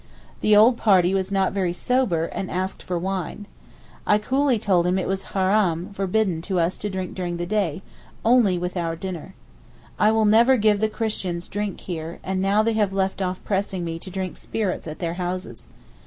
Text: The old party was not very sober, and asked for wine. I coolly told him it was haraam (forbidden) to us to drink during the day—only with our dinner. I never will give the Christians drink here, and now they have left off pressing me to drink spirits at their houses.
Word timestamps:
The 0.39 0.55
old 0.55 0.77
party 0.77 1.13
was 1.13 1.31
not 1.31 1.53
very 1.53 1.73
sober, 1.73 2.25
and 2.25 2.49
asked 2.49 2.81
for 2.81 2.97
wine. 2.97 3.45
I 4.07 4.17
coolly 4.17 4.57
told 4.57 4.87
him 4.87 4.97
it 4.97 5.07
was 5.07 5.25
haraam 5.35 5.93
(forbidden) 5.93 6.41
to 6.41 6.59
us 6.59 6.75
to 6.79 6.89
drink 6.89 7.13
during 7.13 7.37
the 7.37 7.45
day—only 7.45 8.57
with 8.57 8.75
our 8.75 8.95
dinner. 8.95 9.35
I 9.99 10.09
never 10.11 10.53
will 10.53 10.57
give 10.59 10.79
the 10.79 10.89
Christians 10.89 11.47
drink 11.47 11.81
here, 11.81 12.17
and 12.23 12.41
now 12.41 12.63
they 12.63 12.73
have 12.73 12.91
left 12.91 13.21
off 13.21 13.43
pressing 13.43 13.85
me 13.85 13.99
to 13.99 14.09
drink 14.09 14.37
spirits 14.37 14.87
at 14.87 14.97
their 14.97 15.13
houses. 15.21 15.67